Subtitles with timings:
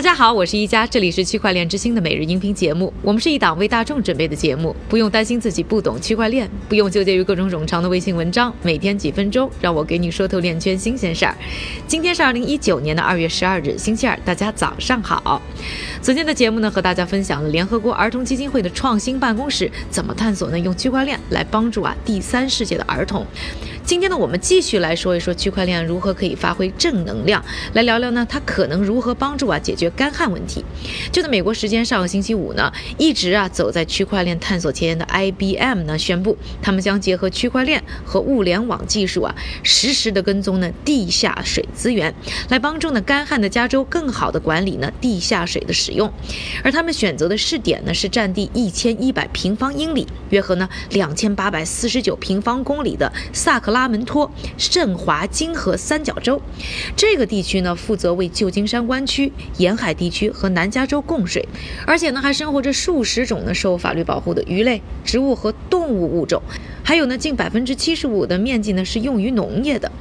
[0.00, 2.90] 大家好，我是一加，这里是区块链之星的每日音频节目。
[3.02, 8.50] 我们是一档为大众准备的节目，不用担心自己不懂区块链，不用纠结于各种冗长的微信文章。
[8.62, 11.36] 每天几分钟，让我给你说透链圈新鲜事儿。
[11.86, 15.42] 今天是二零一九年的二月十二日，星期二，大家早上好。
[16.00, 23.26] 昨天的节目呢，和大家分享了联合国儿童基金会的创新办公室怎么探索呢，用区块链来帮助啊第三世界的儿童。
[23.90, 30.64] 今天呢，我们继续来说一说区块链如何可以发挥正能量，来聊聊呢，它可能如何帮助啊解决干旱问题。
[31.10, 42.14] 就在美国时间上个星期五呢，一直啊走在区块链探索前沿的 IBM 呢宣布，他们将结合区块链和物联网技术啊，实时的跟踪呢地下水资源，
[42.48, 46.08] 来帮助呢干旱的加州更好的管理呢地下水的使用。
[46.62, 53.79] 而他们选择的试点呢是占地一千一百平方英里，约合呢两千八百四十九平方公里的萨克拉。
[53.80, 56.40] 阿门托、圣华金河三角洲。
[56.94, 61.48] 这个地区呢，负责为旧金山湾区沿海地区和南加州供水，
[61.86, 65.54] 而且呢，还生活着数十种呢受法律保护的鱼类、植物和
[65.90, 66.42] 物物种。
[66.82, 69.92] 还有呢，近百分之七十五的面积呢是用于农业的。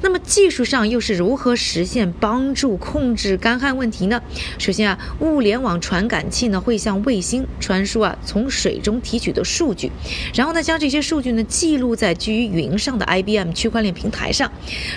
[0.00, 4.22] 那么技术上又是如何实现帮助控制干旱问题呢？
[4.56, 9.90] 首先啊，物联网传感器呢会向卫星传输啊从水中提取的数据，
[10.34, 14.50] 然后呢将这些数据呢记录在居于云上的 IBM 区块链平台上。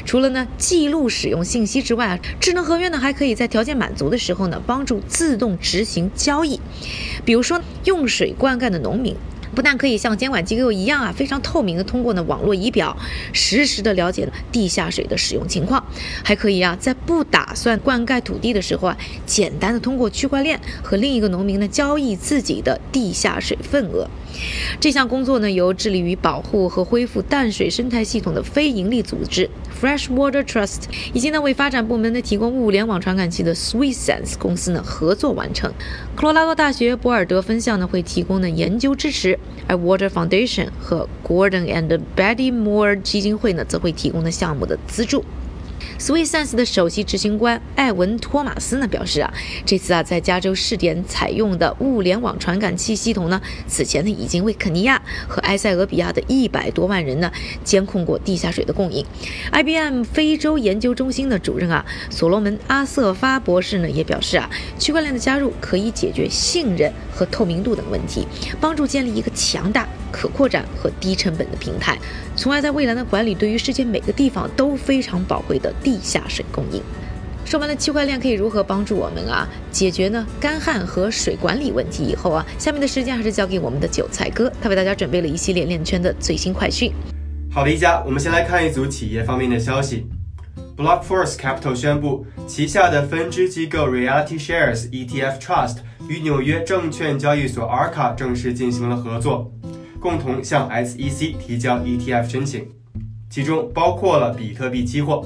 [0.06, 6.62] 除了呢记录使用信息之外啊，智能合约呢还可以在条件满足的时候呢帮助自动执行交易。
[7.26, 9.16] 比如说用水灌溉的农民。
[9.54, 12.96] 不但可以像监管机构一样啊，非常透明的通过呢网络仪表，
[13.34, 15.84] 实时的了解地下水的使用情况，
[16.24, 24.08] 还可以啊在不打算灌溉土地的时候啊，简单的通过区块链和另一个农民呢交易自己的地下水份额。
[24.80, 29.50] 这项工作呢，由致力于保护和恢复淡水生态系统的非营利组织
[29.82, 35.72] Freshwater Trust 以及呢为发展部门呢提供物联网传感器的 SweetSense 公司呢合作完成。
[36.16, 39.38] 科罗拉多大学博尔德分校呢会提供呢研究支持，
[39.68, 45.24] 而 Water Foundation 和 Gordon and Betty Moore 基金会呢则会提供的项目的资助。
[46.00, 49.34] SweetSense 的首席执行官艾文·托马斯呢表示啊，
[49.66, 57.32] 这次啊在加州试点采用的物联网传感器系统呢，此前呢已经为肯尼亚和埃塞俄比亚的一百多万人呢
[57.64, 59.06] 监控过地下水的供应。
[59.52, 64.50] IBM 非洲研究中心的主任啊，所罗门·阿瑟发博士呢也表示啊，
[64.80, 68.28] 区块链的加入可以解决信任和透明度等问题，
[68.60, 69.88] 帮助建立一个强大。
[70.12, 71.98] 可扩展和低成本的平台，
[72.36, 76.82] 从而在未来的管理对于世界每个地方都非常宝贵的地下水供应。
[77.44, 86.94] 说完了区块链可以如何帮助我们啊解决呢干旱和水管理问题以后啊，下面的时间还是交给我们的韭菜哥，他为大家准备了一系列链圈的最新快讯。
[87.52, 90.08] 好的，一家，我们先来看一组企业方面的消息。
[90.78, 95.78] Blockforce Capital 宣布，旗下的分支机构 Reality Shares ETF Trust
[96.08, 99.52] 与纽约证券交易所 Arca 正式进行了合作。
[100.02, 102.68] 共同向 SEC 提交 ETF 申请，
[103.30, 105.24] 其中包括了比特币期货。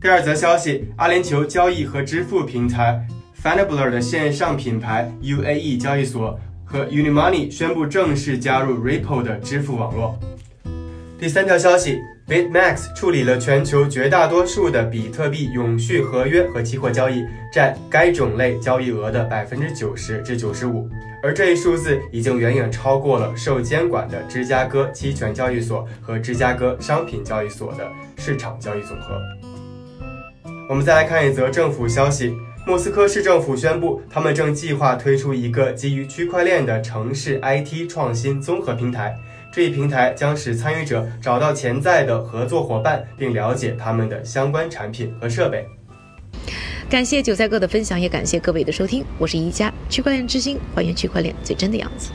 [0.00, 3.06] 第二则消息，阿联酋交易和支付平台
[3.42, 10.18] Fanabler 的线上品牌 UAE 交易所和 Unimoney 宣布正式加入 Ripple 的支付网络。
[11.24, 20.86] 第三条消息，BitMax 处理了全球绝大多数的比特币永续合约和期货交易，占该种类交易额的百分之九十至九十五。
[21.22, 29.18] 而这一数字已经远远超过了受监管的芝加哥期权交易所和芝加哥商品交易所的市场交易总和。
[30.68, 32.36] 我们再来看一则政府消息：
[32.66, 39.16] 莫斯科市政府宣布，他们正计划推出一个基于区块链的城市 IT 创新综合平台。
[39.54, 45.64] 这一平台将使参与者找到潜在的合作伙伴，并了解他们的相关产品和设备。
[46.90, 49.04] 感谢韭菜哥的分享，也感谢各位的收听。
[49.16, 52.10] 我是宜家区块链之星，还原区块链最真的样子。